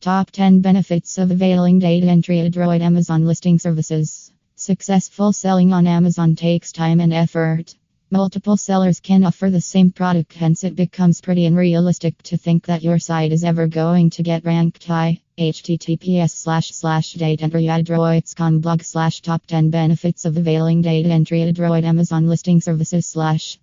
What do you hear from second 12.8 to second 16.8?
your site is ever going to get ranked high. https slash